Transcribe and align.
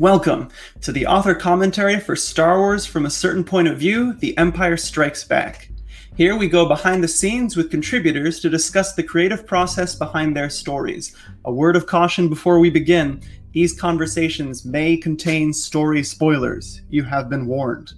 Welcome 0.00 0.48
to 0.80 0.92
the 0.92 1.04
author 1.06 1.34
commentary 1.34 2.00
for 2.00 2.16
Star 2.16 2.58
Wars 2.58 2.86
from 2.86 3.04
a 3.04 3.10
certain 3.10 3.44
point 3.44 3.68
of 3.68 3.76
view 3.76 4.14
The 4.14 4.34
Empire 4.38 4.78
Strikes 4.78 5.24
Back. 5.24 5.68
Here 6.16 6.38
we 6.38 6.48
go 6.48 6.66
behind 6.66 7.04
the 7.04 7.08
scenes 7.08 7.54
with 7.54 7.70
contributors 7.70 8.40
to 8.40 8.48
discuss 8.48 8.94
the 8.94 9.02
creative 9.02 9.46
process 9.46 9.94
behind 9.94 10.34
their 10.34 10.48
stories. 10.48 11.14
A 11.44 11.52
word 11.52 11.76
of 11.76 11.84
caution 11.84 12.30
before 12.30 12.60
we 12.60 12.70
begin 12.70 13.20
these 13.52 13.78
conversations 13.78 14.64
may 14.64 14.96
contain 14.96 15.52
story 15.52 16.02
spoilers. 16.02 16.80
You 16.88 17.02
have 17.02 17.28
been 17.28 17.44
warned. 17.44 17.92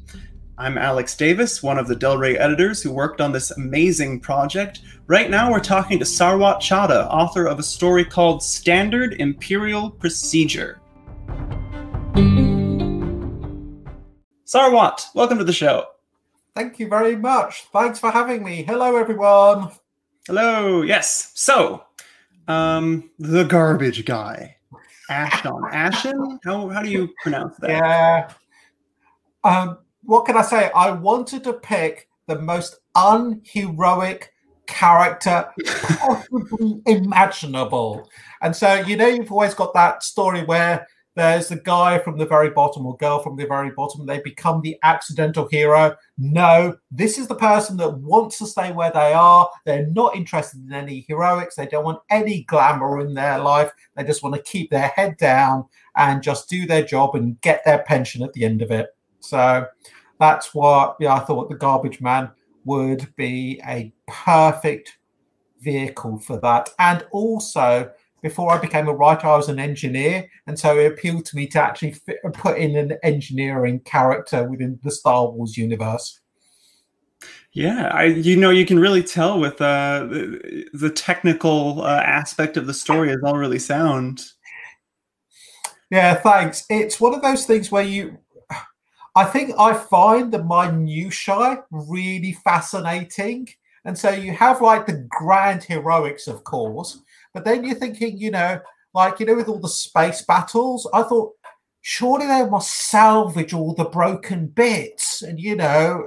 I'm 0.58 0.78
Alex 0.78 1.16
Davis, 1.16 1.62
one 1.62 1.78
of 1.78 1.86
the 1.86 1.94
Del 1.94 2.18
Rey 2.18 2.36
editors 2.36 2.82
who 2.82 2.90
worked 2.90 3.20
on 3.20 3.30
this 3.30 3.52
amazing 3.52 4.18
project. 4.18 4.80
Right 5.06 5.30
now, 5.30 5.52
we're 5.52 5.60
talking 5.60 6.00
to 6.00 6.04
Sarwat 6.04 6.56
Chadda, 6.56 7.06
author 7.12 7.46
of 7.46 7.60
a 7.60 7.62
story 7.62 8.04
called 8.04 8.42
Standard 8.42 9.20
Imperial 9.20 9.88
Procedure. 9.88 10.81
Sarwat, 14.52 15.06
welcome 15.14 15.38
to 15.38 15.44
the 15.44 15.52
show. 15.52 15.86
Thank 16.54 16.78
you 16.78 16.86
very 16.86 17.16
much. 17.16 17.64
Thanks 17.72 17.98
for 17.98 18.10
having 18.10 18.44
me. 18.44 18.62
Hello, 18.62 18.96
everyone. 18.96 19.70
Hello. 20.26 20.82
Yes. 20.82 21.32
So, 21.34 21.84
um, 22.48 23.08
the 23.18 23.44
garbage 23.44 24.04
guy, 24.04 24.56
Ashton. 25.08 25.58
Ashen? 25.72 26.38
How 26.44 26.68
how 26.68 26.82
do 26.82 26.90
you 26.90 27.14
pronounce 27.22 27.56
that? 27.60 27.70
Yeah. 27.70 28.30
Um, 29.42 29.78
what 30.02 30.26
can 30.26 30.36
I 30.36 30.42
say? 30.42 30.70
I 30.74 30.90
wanted 30.90 31.44
to 31.44 31.54
pick 31.54 32.10
the 32.26 32.38
most 32.38 32.78
unheroic 32.94 34.34
character 34.66 35.50
possibly 35.98 36.82
imaginable. 36.84 38.06
And 38.42 38.54
so, 38.54 38.74
you 38.74 38.98
know, 38.98 39.06
you've 39.06 39.32
always 39.32 39.54
got 39.54 39.72
that 39.72 40.02
story 40.02 40.44
where 40.44 40.86
there's 41.14 41.48
the 41.48 41.56
guy 41.56 41.98
from 41.98 42.16
the 42.16 42.26
very 42.26 42.50
bottom 42.50 42.86
or 42.86 42.96
girl 42.96 43.18
from 43.18 43.36
the 43.36 43.46
very 43.46 43.70
bottom. 43.70 44.06
They 44.06 44.20
become 44.20 44.62
the 44.62 44.78
accidental 44.82 45.46
hero. 45.48 45.94
No, 46.16 46.76
this 46.90 47.18
is 47.18 47.26
the 47.26 47.34
person 47.34 47.76
that 47.78 47.98
wants 47.98 48.38
to 48.38 48.46
stay 48.46 48.72
where 48.72 48.90
they 48.90 49.12
are. 49.12 49.48
They're 49.66 49.86
not 49.88 50.16
interested 50.16 50.64
in 50.64 50.72
any 50.72 51.04
heroics. 51.08 51.56
They 51.56 51.66
don't 51.66 51.84
want 51.84 52.02
any 52.10 52.44
glamour 52.44 53.00
in 53.00 53.12
their 53.14 53.38
life. 53.38 53.70
They 53.96 54.04
just 54.04 54.22
want 54.22 54.36
to 54.36 54.42
keep 54.42 54.70
their 54.70 54.88
head 54.88 55.16
down 55.18 55.66
and 55.96 56.22
just 56.22 56.48
do 56.48 56.66
their 56.66 56.82
job 56.82 57.14
and 57.14 57.40
get 57.42 57.62
their 57.64 57.82
pension 57.82 58.22
at 58.22 58.32
the 58.32 58.44
end 58.44 58.62
of 58.62 58.70
it. 58.70 58.88
So 59.20 59.66
that's 60.18 60.54
what 60.54 60.96
yeah, 60.98 61.14
I 61.14 61.20
thought 61.20 61.50
the 61.50 61.56
garbage 61.56 62.00
man 62.00 62.30
would 62.64 63.14
be 63.16 63.60
a 63.66 63.92
perfect 64.06 64.98
vehicle 65.60 66.18
for 66.18 66.38
that. 66.40 66.70
And 66.78 67.04
also, 67.10 67.90
before 68.22 68.52
I 68.52 68.58
became 68.58 68.88
a 68.88 68.94
writer, 68.94 69.26
I 69.26 69.36
was 69.36 69.48
an 69.48 69.58
engineer, 69.58 70.28
and 70.46 70.58
so 70.58 70.78
it 70.78 70.92
appealed 70.92 71.26
to 71.26 71.36
me 71.36 71.46
to 71.48 71.60
actually 71.60 71.92
fit, 71.92 72.18
put 72.32 72.56
in 72.56 72.76
an 72.76 72.96
engineering 73.02 73.80
character 73.80 74.48
within 74.48 74.78
the 74.82 74.90
Star 74.90 75.28
Wars 75.28 75.56
universe. 75.56 76.20
Yeah, 77.52 77.90
I 77.92 78.04
you 78.04 78.36
know 78.36 78.50
you 78.50 78.64
can 78.64 78.78
really 78.78 79.02
tell 79.02 79.38
with 79.38 79.60
uh, 79.60 80.06
the, 80.08 80.64
the 80.72 80.90
technical 80.90 81.82
uh, 81.82 82.00
aspect 82.00 82.56
of 82.56 82.66
the 82.66 82.74
story 82.74 83.10
is 83.10 83.22
all 83.22 83.36
really 83.36 83.58
sound. 83.58 84.24
Yeah, 85.90 86.14
thanks. 86.14 86.64
It's 86.70 86.98
one 86.98 87.12
of 87.12 87.20
those 87.20 87.44
things 87.44 87.70
where 87.70 87.84
you 87.84 88.18
I 89.14 89.24
think 89.24 89.52
I 89.58 89.74
find 89.74 90.32
the 90.32 90.42
minutiae 90.42 91.64
really 91.70 92.32
fascinating. 92.32 93.48
And 93.84 93.98
so 93.98 94.10
you 94.10 94.32
have 94.32 94.62
like 94.62 94.86
the 94.86 95.06
grand 95.10 95.64
heroics, 95.64 96.28
of 96.28 96.44
course, 96.44 97.00
but 97.34 97.44
then 97.44 97.64
you're 97.64 97.74
thinking, 97.74 98.18
you 98.18 98.30
know, 98.30 98.60
like, 98.94 99.20
you 99.20 99.26
know, 99.26 99.34
with 99.34 99.48
all 99.48 99.60
the 99.60 99.68
space 99.68 100.22
battles, 100.22 100.88
I 100.92 101.02
thought, 101.02 101.32
surely 101.84 102.26
they 102.26 102.48
must 102.48 102.88
salvage 102.88 103.52
all 103.52 103.74
the 103.74 103.84
broken 103.84 104.46
bits. 104.46 105.22
And, 105.22 105.40
you 105.40 105.56
know, 105.56 106.06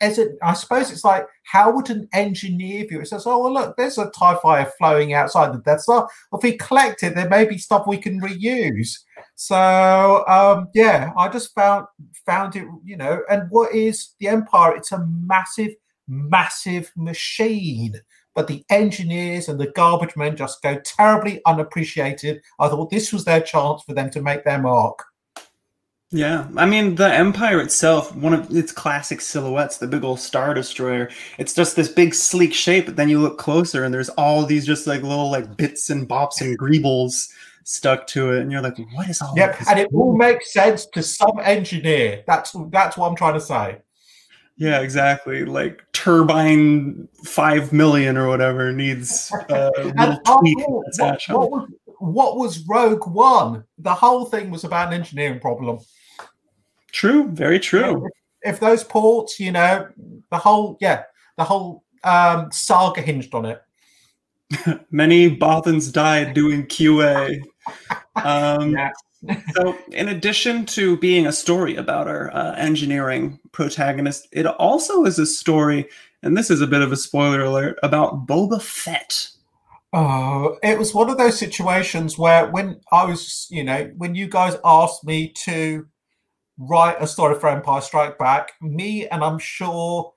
as 0.00 0.18
it, 0.18 0.36
I 0.42 0.54
suppose 0.54 0.90
it's 0.90 1.04
like, 1.04 1.26
how 1.44 1.70
would 1.70 1.90
an 1.90 2.08
engineer 2.12 2.86
view 2.86 3.00
it? 3.00 3.06
Says, 3.06 3.26
oh, 3.26 3.38
well, 3.38 3.52
look, 3.52 3.76
there's 3.76 3.98
a 3.98 4.10
TIE 4.10 4.36
fighter 4.42 4.70
flowing 4.78 5.12
outside 5.12 5.52
the 5.52 5.58
Death 5.58 5.82
Star. 5.82 6.08
If 6.32 6.42
we 6.42 6.56
collect 6.56 7.02
it, 7.04 7.14
there 7.14 7.28
may 7.28 7.44
be 7.44 7.56
stuff 7.58 7.86
we 7.86 7.98
can 7.98 8.20
reuse. 8.20 8.98
So 9.36 10.24
um, 10.26 10.68
yeah, 10.74 11.12
I 11.16 11.28
just 11.28 11.54
found 11.54 11.86
found 12.26 12.56
it, 12.56 12.66
you 12.84 12.96
know, 12.96 13.22
and 13.30 13.48
what 13.50 13.74
is 13.74 14.14
the 14.18 14.28
Empire? 14.28 14.76
It's 14.76 14.92
a 14.92 15.06
massive, 15.06 15.72
massive 16.08 16.92
machine. 16.96 17.94
But 18.34 18.48
the 18.48 18.64
engineers 18.70 19.48
and 19.48 19.60
the 19.60 19.72
garbage 19.72 20.16
men 20.16 20.36
just 20.36 20.62
go 20.62 20.80
terribly 20.84 21.40
unappreciated. 21.46 22.42
I 22.58 22.68
thought 22.68 22.90
this 22.90 23.12
was 23.12 23.24
their 23.24 23.40
chance 23.40 23.82
for 23.82 23.94
them 23.94 24.10
to 24.10 24.22
make 24.22 24.44
their 24.44 24.60
mark. 24.60 25.04
Yeah, 26.14 26.46
I 26.58 26.66
mean 26.66 26.96
the 26.96 27.10
Empire 27.10 27.58
itself, 27.60 28.14
one 28.14 28.34
of 28.34 28.54
its 28.54 28.70
classic 28.70 29.22
silhouettes, 29.22 29.78
the 29.78 29.86
big 29.86 30.04
old 30.04 30.20
Star 30.20 30.52
Destroyer. 30.52 31.08
It's 31.38 31.54
just 31.54 31.74
this 31.74 31.88
big 31.88 32.14
sleek 32.14 32.52
shape, 32.52 32.84
but 32.84 32.96
then 32.96 33.08
you 33.08 33.18
look 33.18 33.38
closer 33.38 33.84
and 33.84 33.94
there's 33.94 34.10
all 34.10 34.44
these 34.44 34.66
just 34.66 34.86
like 34.86 35.00
little 35.00 35.30
like 35.30 35.56
bits 35.56 35.88
and 35.88 36.06
bops 36.06 36.42
and 36.42 36.58
greebles 36.58 37.30
stuck 37.64 38.06
to 38.08 38.32
it, 38.32 38.42
and 38.42 38.52
you're 38.52 38.60
like, 38.60 38.76
what 38.92 39.08
is 39.08 39.22
all? 39.22 39.32
Yep, 39.36 39.56
and 39.70 39.80
it 39.80 39.88
all 39.94 40.14
makes 40.14 40.52
sense 40.52 40.84
to 40.86 41.02
some 41.02 41.40
engineer. 41.42 42.22
That's 42.26 42.54
that's 42.68 42.98
what 42.98 43.08
I'm 43.08 43.16
trying 43.16 43.34
to 43.34 43.40
say. 43.40 43.78
Yeah, 44.56 44.80
exactly. 44.80 45.46
Like 45.46 45.82
turbine 46.02 47.08
five 47.24 47.72
million 47.72 48.16
or 48.16 48.26
whatever 48.26 48.72
needs 48.72 49.32
a 49.50 49.70
little 49.78 50.18
tweak. 50.18 50.58
What, 50.58 51.28
what, 51.28 51.50
was, 51.50 51.68
what 51.98 52.36
was 52.38 52.66
Rogue 52.66 53.06
One? 53.06 53.64
The 53.78 53.94
whole 53.94 54.24
thing 54.24 54.50
was 54.50 54.64
about 54.64 54.88
an 54.88 54.94
engineering 54.94 55.38
problem. 55.38 55.78
True, 56.90 57.28
very 57.28 57.60
true. 57.60 58.06
if, 58.42 58.54
if 58.54 58.60
those 58.60 58.82
ports, 58.82 59.38
you 59.38 59.52
know, 59.52 59.88
the 60.30 60.38
whole 60.38 60.76
yeah, 60.80 61.04
the 61.36 61.44
whole 61.44 61.84
um, 62.02 62.50
saga 62.50 63.00
hinged 63.00 63.32
on 63.32 63.44
it. 63.44 63.62
Many 64.90 65.36
Bothans 65.36 65.92
died 65.92 66.34
doing 66.34 66.66
QA. 66.66 67.42
Um, 68.14 68.72
yeah. 68.72 68.90
So, 69.54 69.78
in 69.92 70.08
addition 70.08 70.66
to 70.66 70.96
being 70.98 71.26
a 71.26 71.32
story 71.32 71.76
about 71.76 72.08
our 72.08 72.34
uh, 72.34 72.54
engineering 72.56 73.38
protagonist, 73.52 74.28
it 74.32 74.46
also 74.46 75.04
is 75.04 75.18
a 75.18 75.26
story, 75.26 75.88
and 76.22 76.36
this 76.36 76.50
is 76.50 76.60
a 76.60 76.66
bit 76.66 76.82
of 76.82 76.92
a 76.92 76.96
spoiler 76.96 77.42
alert, 77.42 77.78
about 77.82 78.26
Boba 78.26 78.60
Fett. 78.60 79.28
Oh, 79.92 80.58
it 80.62 80.78
was 80.78 80.94
one 80.94 81.10
of 81.10 81.18
those 81.18 81.38
situations 81.38 82.16
where 82.16 82.50
when 82.50 82.80
I 82.90 83.04
was, 83.04 83.46
you 83.50 83.62
know, 83.62 83.90
when 83.96 84.14
you 84.14 84.26
guys 84.26 84.56
asked 84.64 85.04
me 85.04 85.28
to 85.44 85.86
write 86.58 86.96
a 87.00 87.06
story 87.06 87.38
for 87.38 87.48
Empire 87.48 87.80
Strike 87.80 88.18
Back, 88.18 88.52
me 88.60 89.06
and 89.06 89.22
I'm 89.22 89.38
sure 89.38 90.14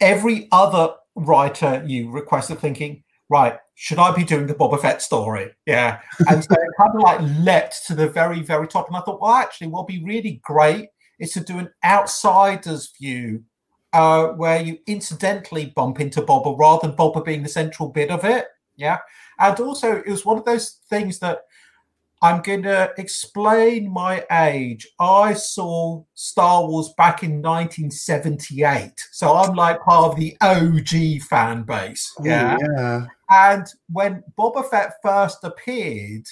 every 0.00 0.48
other 0.52 0.94
writer 1.16 1.82
you 1.86 2.10
requested 2.10 2.60
thinking, 2.60 3.02
right, 3.30 3.56
should 3.76 3.98
I 3.98 4.14
be 4.14 4.24
doing 4.24 4.46
the 4.46 4.54
Boba 4.54 4.78
Fett 4.80 5.00
story? 5.00 5.52
Yeah. 5.64 6.00
And 6.28 6.44
so 6.44 6.52
it 6.52 6.76
kind 6.76 6.94
of 6.94 7.00
like 7.00 7.20
leapt 7.38 7.86
to 7.86 7.94
the 7.94 8.08
very, 8.08 8.42
very 8.42 8.68
top. 8.68 8.88
And 8.88 8.96
I 8.96 9.00
thought, 9.00 9.22
well, 9.22 9.32
actually, 9.32 9.68
what'll 9.68 9.86
be 9.86 10.04
really 10.04 10.40
great 10.44 10.88
is 11.18 11.32
to 11.32 11.40
do 11.40 11.58
an 11.58 11.70
outsider's 11.84 12.92
view 13.00 13.44
uh, 13.92 14.28
where 14.28 14.60
you 14.60 14.78
incidentally 14.86 15.72
bump 15.74 16.00
into 16.00 16.20
Boba 16.20 16.58
rather 16.58 16.88
than 16.88 16.96
Boba 16.96 17.24
being 17.24 17.42
the 17.42 17.48
central 17.48 17.88
bit 17.88 18.10
of 18.10 18.24
it. 18.24 18.48
Yeah. 18.76 18.98
And 19.38 19.58
also, 19.60 19.96
it 19.96 20.08
was 20.08 20.26
one 20.26 20.38
of 20.38 20.44
those 20.44 20.80
things 20.90 21.18
that 21.20 21.42
I'm 22.22 22.42
going 22.42 22.62
to 22.64 22.92
explain 22.98 23.90
my 23.90 24.24
age. 24.30 24.86
I 24.98 25.32
saw 25.32 26.02
Star 26.14 26.66
Wars 26.66 26.92
back 26.98 27.22
in 27.22 27.40
1978. 27.40 28.92
So 29.10 29.34
I'm 29.34 29.54
like 29.54 29.80
part 29.80 30.12
of 30.12 30.16
the 30.16 30.36
OG 30.42 31.22
fan 31.22 31.62
base. 31.62 32.12
Yeah. 32.22 32.58
Yeah. 32.76 33.06
And 33.30 33.66
when 33.90 34.22
Boba 34.38 34.68
Fett 34.68 34.94
first 35.02 35.44
appeared, 35.44 36.26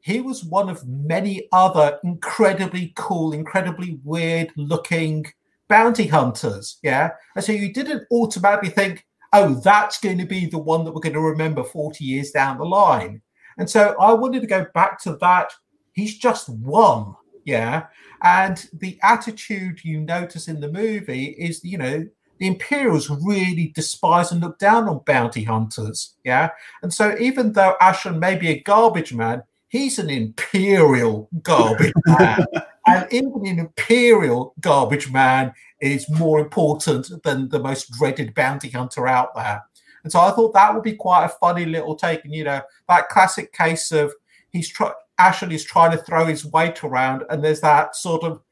he 0.00 0.20
was 0.20 0.44
one 0.44 0.70
of 0.70 0.86
many 0.86 1.48
other 1.52 1.98
incredibly 2.04 2.92
cool, 2.96 3.32
incredibly 3.32 3.98
weird 4.02 4.50
looking 4.56 5.26
bounty 5.68 6.06
hunters. 6.06 6.78
Yeah. 6.82 7.10
And 7.36 7.44
so 7.44 7.52
you 7.52 7.72
didn't 7.72 8.06
automatically 8.10 8.70
think, 8.70 9.04
oh, 9.32 9.60
that's 9.60 9.98
going 9.98 10.18
to 10.18 10.26
be 10.26 10.46
the 10.46 10.58
one 10.58 10.84
that 10.84 10.92
we're 10.92 11.00
going 11.00 11.14
to 11.14 11.20
remember 11.20 11.64
40 11.64 12.04
years 12.04 12.30
down 12.30 12.58
the 12.58 12.64
line. 12.64 13.20
And 13.58 13.68
so 13.68 13.94
I 14.00 14.12
wanted 14.12 14.40
to 14.42 14.46
go 14.46 14.66
back 14.74 15.00
to 15.02 15.16
that. 15.16 15.52
He's 15.92 16.18
just 16.18 16.48
one. 16.48 17.14
Yeah. 17.44 17.86
And 18.22 18.66
the 18.72 18.98
attitude 19.02 19.84
you 19.84 20.00
notice 20.00 20.48
in 20.48 20.60
the 20.60 20.72
movie 20.72 21.26
is, 21.38 21.62
you 21.64 21.78
know, 21.78 22.06
the 22.38 22.46
Imperials 22.46 23.10
really 23.10 23.72
despise 23.74 24.32
and 24.32 24.40
look 24.40 24.58
down 24.58 24.88
on 24.88 25.02
bounty 25.06 25.44
hunters. 25.44 26.14
Yeah. 26.24 26.50
And 26.82 26.92
so 26.92 27.16
even 27.18 27.52
though 27.52 27.76
Ashton 27.80 28.18
may 28.18 28.36
be 28.36 28.48
a 28.48 28.60
garbage 28.60 29.14
man, 29.14 29.42
he's 29.68 29.98
an 29.98 30.10
Imperial 30.10 31.28
garbage 31.42 31.92
man. 32.06 32.44
and 32.86 33.12
even 33.12 33.46
an 33.46 33.58
Imperial 33.60 34.54
garbage 34.60 35.12
man 35.12 35.52
is 35.80 36.08
more 36.10 36.40
important 36.40 37.10
than 37.22 37.48
the 37.50 37.60
most 37.60 37.90
dreaded 37.92 38.34
bounty 38.34 38.70
hunter 38.70 39.06
out 39.06 39.34
there. 39.34 39.62
And 40.04 40.12
so 40.12 40.20
I 40.20 40.30
thought 40.30 40.52
that 40.52 40.72
would 40.72 40.84
be 40.84 40.94
quite 40.94 41.24
a 41.24 41.28
funny 41.28 41.64
little 41.64 41.96
take. 41.96 42.24
And, 42.24 42.34
you 42.34 42.44
know, 42.44 42.60
that 42.88 43.08
classic 43.08 43.52
case 43.52 43.90
of 43.90 44.12
he's 44.50 44.68
trying, 44.68 44.92
Ashen 45.18 45.52
is 45.52 45.64
trying 45.64 45.92
to 45.92 45.98
throw 45.98 46.26
his 46.26 46.44
weight 46.44 46.82
around, 46.82 47.24
and 47.30 47.42
there's 47.42 47.60
that 47.60 47.96
sort 47.96 48.24
of 48.24 48.42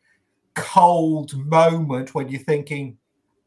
cold 0.55 1.35
moment 1.47 2.15
when 2.15 2.29
you're 2.29 2.41
thinking, 2.41 2.99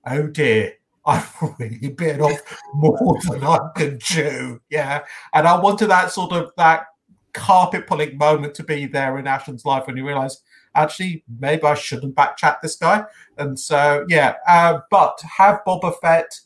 "Oh 0.06 0.28
dear, 0.28 0.74
I've 1.06 1.34
really 1.60 1.90
bit 1.90 2.20
off 2.20 2.40
more 2.74 3.18
than 3.30 3.44
I 3.44 3.60
can 3.76 4.00
chew." 4.00 4.62
Yeah, 4.70 5.06
and 5.34 5.48
I 5.48 5.60
wanted 5.60 5.88
that 5.88 6.12
sort 6.12 6.34
of 6.34 6.52
that 6.58 6.88
carpet 7.34 7.86
pulling 7.86 8.18
moment 8.18 8.56
to 8.56 8.64
be 8.64 8.86
there 8.86 9.18
in 9.18 9.26
Ashen's 9.26 9.66
life 9.66 9.88
when 9.88 9.98
you 9.98 10.08
realise 10.08 10.42
actually 10.74 11.24
maybe 11.40 11.64
I 11.64 11.74
shouldn't 11.74 12.16
backchat 12.16 12.62
this 12.62 12.76
guy. 12.76 13.04
And 13.38 13.60
so 13.60 14.06
yeah, 14.10 14.36
uh, 14.48 14.80
but 14.90 15.20
have 15.38 15.62
Boba 15.66 15.94
Fett 16.02 16.40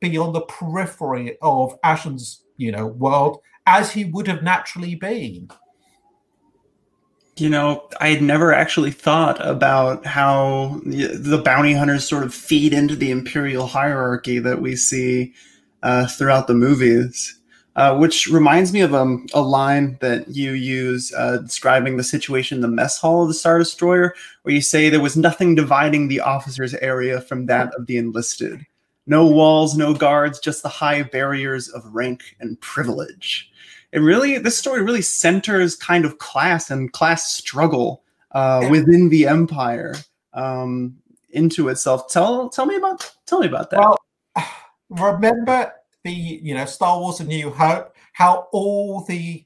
be 0.00 0.16
on 0.18 0.32
the 0.32 0.42
periphery 0.42 1.36
of 1.42 1.80
Ashen's 1.82 2.44
you 2.56 2.72
know 2.72 2.86
world 2.86 3.40
as 3.66 3.92
he 3.92 4.04
would 4.04 4.26
have 4.26 4.42
naturally 4.42 4.94
been. 4.94 5.48
You 7.36 7.48
know, 7.48 7.88
I 8.00 8.08
had 8.10 8.22
never 8.22 8.52
actually 8.52 8.92
thought 8.92 9.44
about 9.44 10.06
how 10.06 10.80
the 10.84 11.42
bounty 11.44 11.72
hunters 11.72 12.06
sort 12.06 12.22
of 12.22 12.32
feed 12.32 12.72
into 12.72 12.94
the 12.94 13.10
imperial 13.10 13.66
hierarchy 13.66 14.38
that 14.38 14.60
we 14.60 14.76
see 14.76 15.34
uh, 15.82 16.06
throughout 16.06 16.46
the 16.46 16.54
movies. 16.54 17.40
Uh, 17.76 17.96
which 17.96 18.28
reminds 18.28 18.72
me 18.72 18.82
of 18.82 18.94
um, 18.94 19.26
a 19.34 19.40
line 19.40 19.98
that 20.00 20.28
you 20.28 20.52
use 20.52 21.12
uh, 21.14 21.38
describing 21.38 21.96
the 21.96 22.04
situation 22.04 22.58
in 22.58 22.62
the 22.62 22.68
mess 22.68 22.98
hall 22.98 23.22
of 23.22 23.28
the 23.28 23.34
Star 23.34 23.58
Destroyer, 23.58 24.14
where 24.42 24.54
you 24.54 24.60
say 24.60 24.88
there 24.88 25.00
was 25.00 25.16
nothing 25.16 25.56
dividing 25.56 26.06
the 26.06 26.20
officers' 26.20 26.74
area 26.74 27.20
from 27.20 27.46
that 27.46 27.74
of 27.74 27.86
the 27.86 27.96
enlisted. 27.96 28.64
No 29.06 29.26
walls, 29.26 29.76
no 29.76 29.94
guards, 29.94 30.40
just 30.40 30.62
the 30.62 30.68
high 30.68 31.02
barriers 31.02 31.68
of 31.68 31.84
rank 31.94 32.36
and 32.40 32.60
privilege. 32.60 33.50
It 33.92 33.98
really, 33.98 34.38
this 34.38 34.56
story 34.56 34.82
really 34.82 35.02
centers 35.02 35.76
kind 35.76 36.04
of 36.04 36.18
class 36.18 36.70
and 36.70 36.92
class 36.92 37.32
struggle 37.32 38.02
uh, 38.32 38.66
within 38.70 39.08
the 39.08 39.26
empire 39.26 39.94
um, 40.32 40.96
into 41.30 41.68
itself. 41.68 42.10
Tell, 42.10 42.48
tell 42.48 42.66
me 42.66 42.76
about, 42.76 43.10
tell 43.26 43.40
me 43.40 43.46
about 43.46 43.70
that. 43.70 43.80
Well, 43.80 43.98
remember 44.88 45.72
the 46.04 46.12
you 46.12 46.54
know 46.54 46.66
Star 46.66 47.00
Wars: 47.00 47.20
A 47.20 47.24
New 47.24 47.50
Hope, 47.50 47.94
how 48.12 48.46
all 48.52 49.04
the 49.04 49.44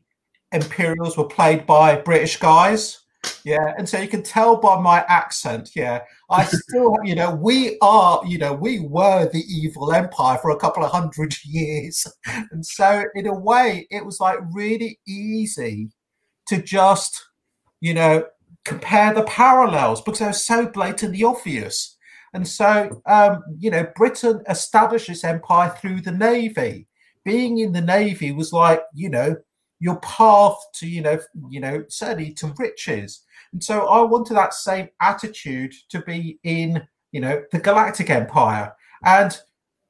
Imperials 0.52 1.16
were 1.16 1.24
played 1.24 1.66
by 1.66 1.96
British 1.96 2.38
guys. 2.38 3.00
Yeah, 3.44 3.74
and 3.78 3.88
so 3.88 3.98
you 3.98 4.08
can 4.08 4.22
tell 4.22 4.56
by 4.56 4.80
my 4.80 5.04
accent. 5.08 5.70
Yeah, 5.74 6.02
I 6.30 6.44
still, 6.44 6.96
you 7.04 7.14
know, 7.14 7.34
we 7.34 7.78
are, 7.80 8.20
you 8.26 8.38
know, 8.38 8.52
we 8.52 8.80
were 8.80 9.28
the 9.32 9.44
evil 9.48 9.92
empire 9.92 10.38
for 10.38 10.50
a 10.50 10.56
couple 10.58 10.84
of 10.84 10.90
hundred 10.92 11.34
years, 11.44 12.06
and 12.50 12.64
so 12.64 13.04
in 13.14 13.26
a 13.26 13.34
way, 13.34 13.86
it 13.90 14.04
was 14.04 14.20
like 14.20 14.38
really 14.52 14.98
easy 15.06 15.90
to 16.48 16.62
just, 16.62 17.24
you 17.80 17.94
know, 17.94 18.24
compare 18.64 19.14
the 19.14 19.22
parallels 19.24 20.00
because 20.02 20.18
they 20.20 20.26
were 20.26 20.32
so 20.32 20.66
blatantly 20.66 21.22
obvious. 21.22 21.96
And 22.34 22.46
so, 22.46 23.02
um, 23.06 23.42
you 23.58 23.70
know, 23.70 23.86
Britain 23.96 24.42
established 24.48 25.08
its 25.08 25.24
empire 25.24 25.70
through 25.80 26.02
the 26.02 26.12
navy. 26.12 26.86
Being 27.24 27.58
in 27.58 27.72
the 27.72 27.80
navy 27.80 28.32
was 28.32 28.52
like, 28.52 28.82
you 28.94 29.08
know, 29.10 29.36
your 29.80 29.96
path 30.00 30.56
to, 30.74 30.88
you 30.88 31.02
know, 31.02 31.18
you 31.48 31.60
know, 31.60 31.84
certainly 31.88 32.32
to 32.34 32.54
riches. 32.58 33.22
And 33.52 33.62
so, 33.62 33.86
I 33.86 34.02
wanted 34.02 34.34
that 34.34 34.54
same 34.54 34.88
attitude 35.00 35.72
to 35.90 36.02
be 36.02 36.38
in, 36.42 36.86
you 37.12 37.20
know, 37.20 37.42
the 37.52 37.58
Galactic 37.58 38.10
Empire. 38.10 38.74
And 39.04 39.38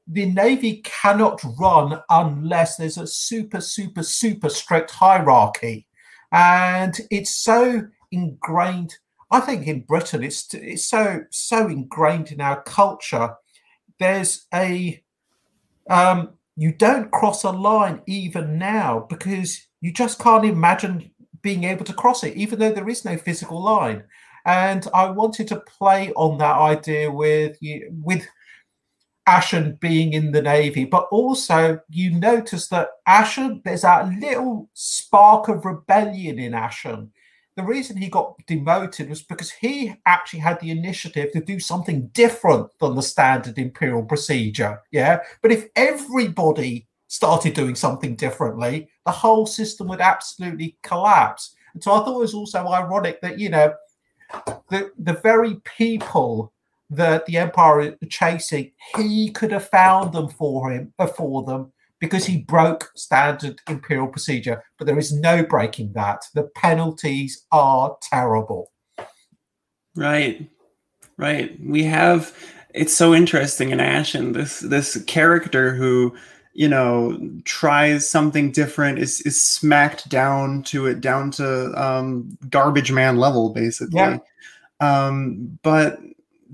the 0.06 0.26
navy 0.26 0.82
cannot 0.85 1.43
run 1.58 2.00
unless 2.08 2.76
there's 2.76 2.99
a 2.99 3.06
super, 3.06 3.61
super, 3.61 4.02
super 4.02 4.49
strict 4.49 4.90
hierarchy, 4.90 5.87
and 6.32 6.99
it's 7.11 7.35
so 7.35 7.88
ingrained 8.11 8.96
I 9.31 9.40
think 9.40 9.67
in 9.67 9.81
Britain 9.81 10.23
it's 10.23 10.52
it's 10.55 10.85
so 10.85 11.25
so 11.31 11.69
ingrained 11.69 12.32
in 12.32 12.40
our 12.40 12.62
culture. 12.62 13.35
There's 13.99 14.46
a 14.55 15.02
um, 15.90 16.31
you 16.56 16.73
don't 16.73 17.12
cross 17.12 17.44
a 17.44 17.50
line 17.50 18.02
even 18.06 18.58
now 18.58 19.06
because 19.08 19.67
you 19.80 19.92
just 19.92 20.19
can't 20.19 20.44
imagine 20.44 21.10
being 21.42 21.64
able 21.64 21.84
to 21.84 21.92
cross 21.92 22.25
it, 22.25 22.36
even 22.36 22.58
though 22.58 22.72
there 22.72 22.88
is 22.88 23.04
no 23.04 23.16
physical 23.16 23.62
line. 23.62 24.04
And 24.44 24.86
I 24.94 25.10
wanted 25.10 25.48
to 25.48 25.60
play 25.60 26.12
on 26.14 26.38
that 26.38 26.56
idea 26.58 27.10
with 27.10 27.58
with 28.02 28.26
Ashen 29.26 29.76
being 29.80 30.14
in 30.14 30.32
the 30.32 30.40
Navy, 30.40 30.84
but 30.84 31.06
also 31.10 31.80
you 31.90 32.10
notice 32.12 32.69
that 32.69 32.88
Ashen, 33.06 33.60
there's 33.64 33.82
that 33.82 34.08
little 34.19 34.70
spark 34.72 35.48
of 35.48 35.64
rebellion 35.64 36.38
in 36.38 36.54
Ashen 36.54 37.12
the 37.58 37.64
reason 37.64 37.96
he 37.96 38.08
got 38.08 38.36
demoted 38.46 39.08
was 39.08 39.20
because 39.20 39.50
he 39.50 39.92
actually 40.06 40.38
had 40.38 40.60
the 40.60 40.70
initiative 40.70 41.32
to 41.32 41.40
do 41.40 41.58
something 41.58 42.06
different 42.12 42.70
than 42.78 42.94
the 42.94 43.02
standard 43.02 43.58
imperial 43.58 44.04
procedure. 44.04 44.80
Yeah. 44.92 45.19
But 45.42 45.50
if 45.50 45.66
everybody 45.75 46.86
started 47.08 47.55
doing 47.55 47.75
something 47.75 48.14
differently, 48.14 48.88
the 49.05 49.12
whole 49.12 49.46
system 49.46 49.88
would 49.88 50.00
absolutely 50.00 50.76
collapse. 50.82 51.55
And 51.75 51.82
so 51.82 51.93
I 51.93 51.99
thought 51.99 52.16
it 52.16 52.20
was 52.20 52.34
also 52.34 52.66
ironic 52.69 53.20
that, 53.22 53.38
you 53.38 53.49
know, 53.49 53.75
the, 54.70 54.93
the 54.99 55.14
very 55.14 55.56
people 55.64 56.52
that 56.90 57.26
the 57.26 57.37
empire 57.37 57.81
is 57.81 57.94
chasing, 58.08 58.72
he 58.96 59.31
could 59.31 59.52
have 59.52 59.69
found 59.69 60.12
them 60.12 60.28
for 60.28 60.70
him, 60.70 60.93
uh, 60.99 61.06
for 61.06 61.44
them 61.44 61.72
because 62.00 62.26
he 62.26 62.38
broke 62.38 62.90
standard 62.94 63.61
imperial 63.69 64.06
procedure. 64.06 64.62
But 64.78 64.87
there 64.87 64.99
is 64.99 65.12
no 65.12 65.44
breaking 65.44 65.93
that. 65.94 66.22
The 66.34 66.44
penalties 66.54 67.46
are 67.50 67.96
terrible. 68.02 68.72
Right, 69.96 70.49
right. 71.16 71.58
We 71.61 71.84
have. 71.84 72.34
It's 72.75 72.94
so 72.94 73.14
interesting 73.14 73.70
in 73.70 73.81
Ashen. 73.81 74.32
This 74.32 74.61
this 74.61 75.02
character 75.04 75.75
who 75.75 76.14
you 76.58 76.66
know 76.66 77.16
tries 77.44 78.08
something 78.10 78.50
different 78.50 78.99
is 78.99 79.20
is 79.20 79.40
smacked 79.40 80.08
down 80.08 80.62
to 80.64 80.87
it 80.87 81.00
down 81.00 81.31
to 81.31 81.72
um 81.81 82.37
garbage 82.50 82.90
man 82.90 83.16
level 83.16 83.50
basically. 83.50 83.96
Yeah. 84.00 84.19
um 84.81 85.58
but 85.62 86.00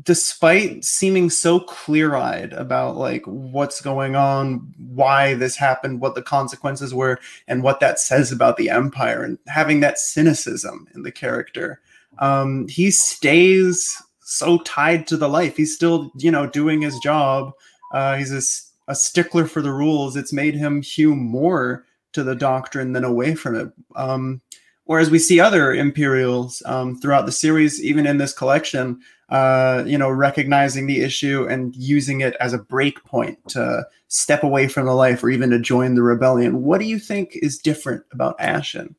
despite 0.03 0.85
seeming 0.85 1.31
so 1.31 1.59
clear-eyed 1.59 2.53
about 2.53 2.97
like 2.97 3.23
what's 3.25 3.81
going 3.81 4.15
on 4.15 4.75
why 4.93 5.33
this 5.35 5.56
happened 5.56 6.01
what 6.01 6.15
the 6.15 6.23
consequences 6.23 6.93
were 6.93 7.19
and 7.49 7.62
what 7.62 7.81
that 7.81 7.99
says 7.99 8.31
about 8.31 8.59
the 8.59 8.69
empire 8.69 9.23
and 9.23 9.39
having 9.47 9.81
that 9.81 9.99
cynicism 9.99 10.87
in 10.95 11.02
the 11.02 11.12
character 11.12 11.81
um, 12.19 12.69
he 12.69 12.90
stays 12.90 13.97
so 14.21 14.59
tied 14.59 15.07
to 15.07 15.17
the 15.17 15.28
life. 15.28 15.57
He's 15.57 15.75
still 15.75 16.11
you 16.17 16.31
know 16.31 16.47
doing 16.47 16.83
his 16.83 16.99
job. 17.00 17.52
Uh, 17.93 18.17
he's 18.17 18.33
a, 18.33 18.43
a 18.88 18.95
stickler 18.95 19.47
for 19.47 19.62
the 19.62 19.73
rules 19.73 20.17
it's 20.17 20.33
made 20.33 20.55
him 20.55 20.83
hew 20.83 21.14
more 21.14 21.85
to 22.12 22.23
the 22.23 22.37
doctrine 22.37 22.93
than 22.93 23.05
away 23.05 23.35
from 23.35 23.55
it 23.55 23.73
um, 23.97 24.41
whereas 24.85 25.11
we 25.11 25.19
see 25.19 25.41
other 25.41 25.75
imperials 25.75 26.62
um, 26.67 26.97
throughout 27.00 27.26
the 27.26 27.33
series 27.33 27.83
even 27.83 28.07
in 28.07 28.19
this 28.19 28.33
collection 28.33 29.00
uh, 29.31 29.83
you 29.87 29.97
know, 29.97 30.11
recognizing 30.11 30.87
the 30.87 31.00
issue 31.00 31.47
and 31.49 31.75
using 31.75 32.21
it 32.21 32.37
as 32.41 32.53
a 32.53 32.59
break 32.59 33.03
point 33.05 33.38
to 33.49 33.87
step 34.09 34.43
away 34.43 34.69
from 34.69 34.87
the 34.87 34.95
life 34.95 35.25
or 35.25 35.31
even 35.31 35.50
to 35.50 35.59
join 35.59 35.95
the 35.95 36.03
rebellion. 36.03 36.62
What 36.62 36.79
do 36.79 36.87
you 36.87 36.99
think 36.99 37.37
is 37.43 37.59
different 37.59 38.05
about 38.12 38.37
Ashen? 38.38 38.95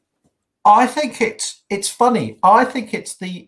I 0.65 0.87
think 0.87 1.21
it's 1.21 1.61
it's 1.69 1.89
funny. 1.89 2.39
I 2.41 2.65
think 2.65 2.93
it's 2.93 3.15
the 3.15 3.47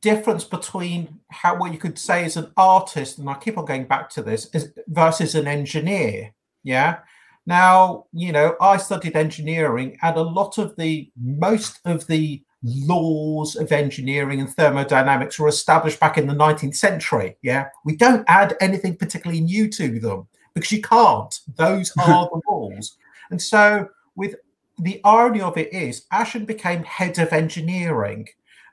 difference 0.00 0.44
between 0.44 1.20
how 1.30 1.56
what 1.56 1.72
you 1.72 1.78
could 1.78 1.98
say 1.98 2.24
as 2.24 2.36
an 2.36 2.52
artist, 2.56 3.18
and 3.18 3.28
I 3.28 3.34
keep 3.34 3.58
on 3.58 3.64
going 3.64 3.86
back 3.86 4.10
to 4.10 4.22
this, 4.22 4.46
is, 4.54 4.72
versus 4.88 5.34
an 5.34 5.46
engineer. 5.46 6.34
Yeah. 6.62 6.98
Now, 7.46 8.06
you 8.12 8.32
know, 8.32 8.56
I 8.60 8.76
studied 8.76 9.16
engineering, 9.16 9.98
and 10.02 10.16
a 10.16 10.22
lot 10.22 10.58
of 10.58 10.76
the 10.76 11.10
most 11.16 11.80
of 11.84 12.06
the 12.06 12.42
laws 12.62 13.56
of 13.56 13.70
engineering 13.70 14.40
and 14.40 14.50
thermodynamics 14.50 15.38
were 15.38 15.48
established 15.48 16.00
back 16.00 16.18
in 16.18 16.26
the 16.26 16.34
19th 16.34 16.74
century. 16.74 17.36
Yeah. 17.42 17.68
We 17.84 17.96
don't 17.96 18.24
add 18.28 18.56
anything 18.60 18.96
particularly 18.96 19.40
new 19.40 19.68
to 19.70 20.00
them 20.00 20.26
because 20.54 20.72
you 20.72 20.82
can't. 20.82 21.38
Those 21.56 21.92
are 21.98 22.28
the 22.32 22.40
rules. 22.48 22.96
And 23.30 23.40
so, 23.40 23.88
with 24.16 24.34
the 24.78 25.00
irony 25.04 25.40
of 25.40 25.56
it 25.56 25.72
is, 25.72 26.06
Ashen 26.10 26.44
became 26.44 26.84
head 26.84 27.18
of 27.18 27.32
engineering. 27.32 28.28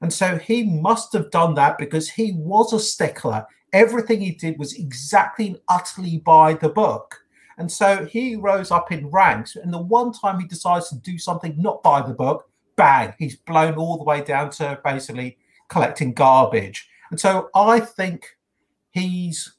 And 0.06 0.14
so 0.14 0.38
he 0.38 0.62
must 0.62 1.14
have 1.14 1.32
done 1.32 1.56
that 1.56 1.80
because 1.80 2.08
he 2.08 2.34
was 2.34 2.72
a 2.74 2.80
stickler. 2.80 3.48
Everything 3.74 4.22
he 4.22 4.34
did 4.34 4.60
was 4.60 4.76
exactly 4.76 5.48
and 5.48 5.60
utterly 5.68 6.20
by 6.20 6.54
the 6.54 6.70
book. 6.70 7.24
And 7.58 7.72
so 7.72 8.06
he 8.06 8.36
rose 8.36 8.70
up 8.70 8.92
in 8.92 9.10
ranks. 9.10 9.56
And 9.56 9.74
the 9.74 9.82
one 9.82 10.14
time 10.14 10.40
he 10.40 10.46
decides 10.46 10.90
to 10.90 10.96
do 10.98 11.18
something 11.18 11.60
not 11.60 11.82
by 11.82 12.04
the 12.04 12.14
book, 12.14 12.48
bang, 12.76 13.16
he's 13.18 13.36
blown 13.36 13.80
all 13.80 13.98
the 13.98 14.04
way 14.04 14.22
down 14.22 14.52
to 14.52 14.80
basically 14.86 15.40
collecting 15.70 16.14
garbage. 16.14 16.88
And 17.10 17.20
so 17.20 17.50
I 17.56 17.80
think 17.80 18.28
he's 18.92 19.56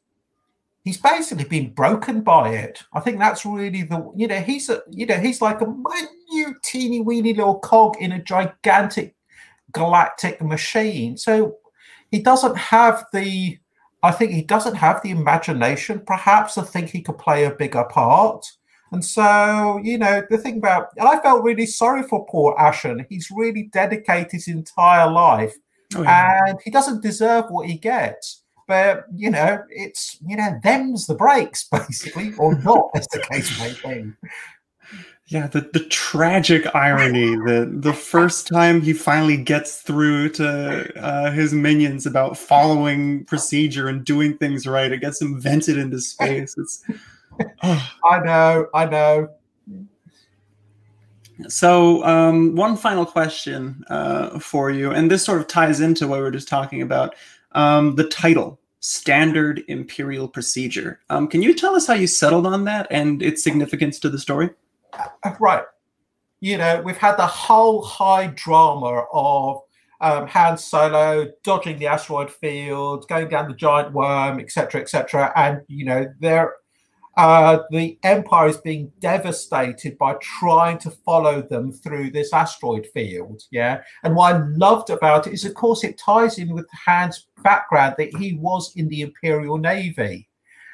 he's 0.84 0.98
basically 0.98 1.42
been 1.42 1.74
broken 1.74 2.20
by 2.20 2.50
it. 2.50 2.84
I 2.92 3.00
think 3.00 3.18
that's 3.18 3.44
really 3.44 3.82
the 3.82 4.12
you 4.14 4.28
know 4.28 4.40
he's 4.40 4.70
a 4.70 4.82
you 4.92 5.06
know 5.06 5.18
he's 5.18 5.42
like 5.42 5.60
a 5.60 5.66
minute 5.66 6.62
teeny 6.62 7.00
weeny 7.00 7.34
little 7.34 7.58
cog 7.58 7.96
in 7.98 8.12
a 8.12 8.22
gigantic 8.22 9.16
galactic 9.76 10.40
machine. 10.40 11.16
So 11.16 11.56
he 12.10 12.20
doesn't 12.20 12.56
have 12.56 13.04
the 13.12 13.58
I 14.02 14.12
think 14.12 14.30
he 14.30 14.42
doesn't 14.42 14.76
have 14.76 15.02
the 15.02 15.10
imagination, 15.10 16.00
perhaps, 16.06 16.54
to 16.54 16.62
think 16.62 16.90
he 16.90 17.02
could 17.02 17.18
play 17.18 17.44
a 17.44 17.50
bigger 17.50 17.84
part. 17.84 18.46
And 18.92 19.04
so, 19.04 19.80
you 19.82 19.98
know, 19.98 20.22
the 20.30 20.38
thing 20.38 20.58
about, 20.58 20.88
I 21.00 21.18
felt 21.20 21.42
really 21.42 21.66
sorry 21.66 22.04
for 22.04 22.24
poor 22.26 22.54
Ashen. 22.56 23.04
He's 23.08 23.32
really 23.34 23.64
dedicated 23.64 24.30
his 24.32 24.46
entire 24.46 25.10
life 25.10 25.54
oh, 25.96 26.02
yeah. 26.02 26.40
and 26.46 26.58
he 26.64 26.70
doesn't 26.70 27.02
deserve 27.02 27.46
what 27.48 27.66
he 27.66 27.78
gets. 27.78 28.44
But, 28.68 29.06
you 29.12 29.30
know, 29.30 29.62
it's, 29.70 30.18
you 30.24 30.36
know, 30.36 30.60
them's 30.62 31.06
the 31.06 31.14
breaks, 31.14 31.68
basically, 31.72 32.32
or 32.38 32.56
not, 32.60 32.90
as 32.94 33.08
the 33.08 33.20
case 33.20 33.58
may 33.58 34.04
be. 34.04 34.12
Yeah, 35.28 35.48
the, 35.48 35.62
the 35.72 35.80
tragic 35.80 36.72
irony 36.72 37.34
that 37.34 37.78
the 37.82 37.92
first 37.92 38.46
time 38.46 38.80
he 38.80 38.92
finally 38.92 39.36
gets 39.36 39.78
through 39.78 40.28
to 40.30 41.02
uh, 41.02 41.32
his 41.32 41.52
minions 41.52 42.06
about 42.06 42.38
following 42.38 43.24
procedure 43.24 43.88
and 43.88 44.04
doing 44.04 44.38
things 44.38 44.68
right, 44.68 44.92
it 44.92 45.00
gets 45.00 45.20
him 45.20 45.40
vented 45.40 45.78
into 45.78 45.98
space. 46.00 46.56
It's 46.56 46.84
oh. 47.64 47.92
I 48.04 48.20
know, 48.20 48.68
I 48.72 48.86
know. 48.86 49.28
So, 51.48 52.04
um, 52.04 52.54
one 52.54 52.76
final 52.76 53.04
question 53.04 53.84
uh, 53.90 54.38
for 54.38 54.70
you, 54.70 54.92
and 54.92 55.10
this 55.10 55.24
sort 55.24 55.40
of 55.40 55.48
ties 55.48 55.80
into 55.80 56.06
what 56.06 56.18
we 56.18 56.22
were 56.22 56.30
just 56.30 56.48
talking 56.48 56.82
about. 56.82 57.16
Um, 57.50 57.96
the 57.96 58.08
title, 58.08 58.60
Standard 58.78 59.64
Imperial 59.66 60.28
Procedure. 60.28 61.00
Um, 61.10 61.26
can 61.26 61.42
you 61.42 61.52
tell 61.52 61.74
us 61.74 61.88
how 61.88 61.94
you 61.94 62.06
settled 62.06 62.46
on 62.46 62.64
that 62.64 62.86
and 62.90 63.22
its 63.22 63.42
significance 63.42 63.98
to 64.00 64.08
the 64.08 64.18
story? 64.20 64.50
Uh, 64.96 65.34
right. 65.40 65.64
You 66.40 66.58
know, 66.58 66.82
we've 66.82 66.96
had 66.96 67.16
the 67.16 67.26
whole 67.26 67.82
high 67.82 68.28
drama 68.28 69.04
of 69.12 69.62
um, 70.00 70.26
Han 70.26 70.58
Solo 70.58 71.30
dodging 71.42 71.78
the 71.78 71.86
asteroid 71.86 72.30
field, 72.30 73.08
going 73.08 73.28
down 73.28 73.48
the 73.48 73.54
giant 73.54 73.92
worm, 73.92 74.38
etc., 74.40 74.80
etc., 74.80 75.32
and 75.36 75.62
you 75.68 75.84
know, 75.84 76.06
there. 76.20 76.54
Uh, 77.16 77.60
the 77.70 77.98
Empire 78.02 78.48
is 78.48 78.58
being 78.58 78.92
devastated 79.00 79.96
by 79.96 80.14
trying 80.20 80.76
to 80.76 80.90
follow 80.90 81.40
them 81.40 81.72
through 81.72 82.10
this 82.10 82.30
asteroid 82.30 82.86
field. 82.92 83.40
Yeah. 83.50 83.80
And 84.02 84.14
what 84.14 84.34
I 84.34 84.38
loved 84.48 84.90
about 84.90 85.26
it 85.26 85.32
is, 85.32 85.46
of 85.46 85.54
course, 85.54 85.82
it 85.82 85.96
ties 85.96 86.38
in 86.38 86.52
with 86.52 86.68
Han's 86.72 87.26
background 87.42 87.94
that 87.96 88.14
he 88.16 88.34
was 88.34 88.70
in 88.76 88.88
the 88.88 89.00
Imperial 89.00 89.56
Navy. 89.56 90.28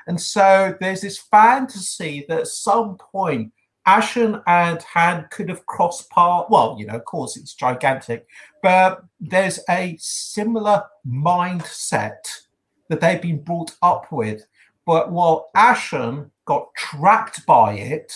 And 0.09 0.21
so 0.21 0.77
there's 0.81 1.03
this 1.03 1.19
fantasy 1.19 2.25
that 2.29 2.41
at 2.41 2.47
some 2.49 2.97
point 2.97 3.53
Ashen 3.87 4.41
and 4.47 4.83
Han 4.83 5.27
could 5.31 5.49
have 5.49 5.67
crossed 5.67 6.09
paths. 6.11 6.47
Well, 6.51 6.77
you 6.79 6.87
know, 6.87 6.95
of 6.95 7.05
course, 7.05 7.37
it's 7.37 7.55
gigantic, 7.55 8.27
but 8.63 9.05
there's 9.21 9.61
a 9.69 9.97
similar 10.01 10.85
mindset 11.07 12.21
that 12.89 13.01
they've 13.01 13.21
been 13.23 13.43
brought 13.43 13.75
up 13.83 14.11
with. 14.13 14.45
But 14.87 15.11
while 15.11 15.51
Ashen 15.55 16.31
got 16.45 16.75
trapped 16.77 17.45
by 17.47 17.75
it, 17.75 18.13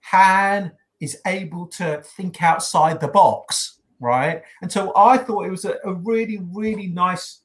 Han 0.00 0.72
is 1.00 1.20
able 1.26 1.66
to 1.68 2.02
think 2.02 2.42
outside 2.42 3.00
the 3.00 3.08
box, 3.08 3.80
right? 4.00 4.42
And 4.62 4.70
so 4.70 4.92
I 4.96 5.18
thought 5.18 5.46
it 5.46 5.50
was 5.50 5.64
a, 5.64 5.76
a 5.84 5.94
really, 5.94 6.40
really 6.52 6.88
nice, 6.88 7.40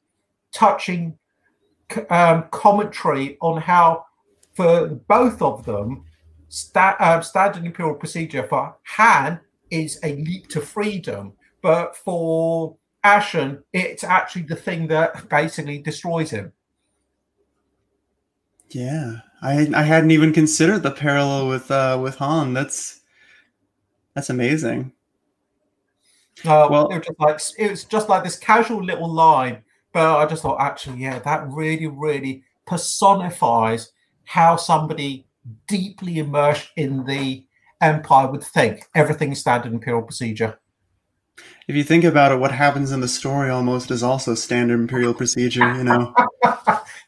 touching 0.53 1.17
um, 2.09 2.45
commentary 2.51 3.37
on 3.41 3.61
how, 3.61 4.05
for 4.53 4.87
both 4.87 5.41
of 5.41 5.65
them, 5.65 6.05
sta- 6.53 6.95
uh, 6.99 7.19
standard 7.21 7.65
imperial 7.65 7.95
procedure 7.95 8.43
for 8.43 8.75
Han 8.83 9.39
is 9.71 9.99
a 10.03 10.15
leap 10.17 10.47
to 10.49 10.61
freedom, 10.61 11.33
but 11.63 11.95
for 11.95 12.77
Ashen, 13.03 13.63
it's 13.73 14.03
actually 14.03 14.43
the 14.43 14.55
thing 14.55 14.87
that 14.87 15.27
basically 15.29 15.79
destroys 15.79 16.29
him. 16.29 16.53
Yeah, 18.69 19.17
I 19.41 19.67
I 19.75 19.81
hadn't 19.81 20.11
even 20.11 20.31
considered 20.31 20.83
the 20.83 20.91
parallel 20.91 21.49
with 21.49 21.71
uh, 21.71 21.99
with 22.01 22.15
Han. 22.17 22.53
That's 22.53 23.01
that's 24.13 24.29
amazing. 24.29 24.93
Uh, 26.45 26.67
well, 26.69 26.87
it 26.89 26.97
was 26.97 27.07
just 27.07 27.19
like 27.19 27.39
it 27.57 27.71
was 27.71 27.83
just 27.83 28.09
like 28.09 28.23
this 28.23 28.37
casual 28.37 28.83
little 28.83 29.09
line, 29.11 29.63
but 29.91 30.17
I 30.17 30.25
just 30.27 30.43
thought 30.43 30.61
actually, 30.61 31.01
yeah, 31.01 31.19
that 31.19 31.47
really, 31.49 31.87
really 31.87 32.43
personifies 32.65 33.91
how 34.25 34.55
somebody 34.55 35.25
deeply 35.67 36.19
immersed 36.19 36.69
in 36.75 37.05
the 37.05 37.45
empire 37.81 38.27
would 38.31 38.43
think 38.43 38.87
everything 38.95 39.31
is 39.31 39.39
standard 39.39 39.73
imperial 39.73 40.03
procedure. 40.03 40.59
If 41.67 41.75
you 41.75 41.83
think 41.83 42.03
about 42.03 42.31
it, 42.31 42.39
what 42.39 42.51
happens 42.51 42.91
in 42.91 43.01
the 43.01 43.07
story 43.07 43.49
almost 43.49 43.89
is 43.89 44.03
also 44.03 44.35
standard 44.35 44.79
imperial 44.79 45.13
procedure, 45.13 45.75
you 45.75 45.83
know. 45.83 46.13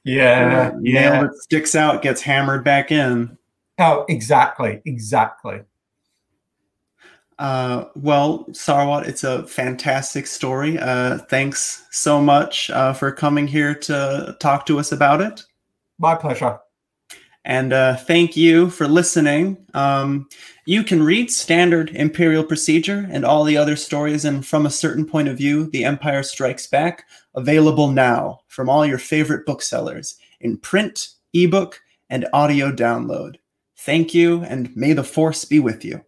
yeah, 0.04 0.72
uh, 0.74 0.78
yeah. 0.82 1.10
Nail 1.10 1.22
that 1.22 1.36
sticks 1.36 1.76
out 1.76 2.02
gets 2.02 2.22
hammered 2.22 2.64
back 2.64 2.92
in. 2.92 3.38
Oh, 3.78 4.06
exactly, 4.08 4.82
exactly. 4.86 5.62
Uh, 7.38 7.86
well, 7.96 8.46
Sarwat, 8.52 9.08
it's 9.08 9.26
a 9.26 9.46
fantastic 9.46 10.26
story. 10.26 10.80
Uh, 10.80 11.18
thanks 11.18 11.86
so 11.92 12.22
much 12.22 12.70
uh, 12.70 12.94
for 12.94 13.12
coming 13.12 13.46
here 13.46 13.76
to 13.76 14.38
talk 14.40 14.66
to 14.68 14.80
us 14.80 14.94
about 14.94 15.20
it. 15.20 15.44
My 16.00 16.16
pleasure. 16.16 16.60
And 17.46 17.74
uh, 17.74 17.96
thank 17.96 18.36
you 18.36 18.72
for 18.72 18.88
listening. 18.88 19.58
Um, 19.76 20.28
you 20.66 20.84
can 20.84 21.04
read 21.04 21.30
Standard 21.30 21.92
Imperial 21.92 22.44
Procedure 22.44 23.08
and 23.12 23.24
all 23.24 23.44
the 23.44 23.56
other 23.56 23.76
stories 23.76 24.26
and 24.26 24.44
From 24.44 24.66
a 24.66 24.72
Certain 24.72 25.06
Point 25.06 25.28
of 25.28 25.38
View, 25.38 25.70
The 25.70 25.86
Empire 25.86 26.24
Strikes 26.24 26.66
Back, 26.66 27.06
available 27.36 27.90
now 27.92 28.40
from 28.48 28.68
all 28.68 28.84
your 28.84 28.98
favorite 28.98 29.46
booksellers 29.46 30.18
in 30.42 30.58
print, 30.58 31.10
ebook, 31.34 31.80
and 32.10 32.28
audio 32.34 32.72
download. 32.72 33.36
Thank 33.78 34.16
you, 34.16 34.42
and 34.42 34.76
may 34.76 34.94
the 34.94 35.04
Force 35.04 35.46
be 35.46 35.60
with 35.60 35.86
you. 35.86 36.04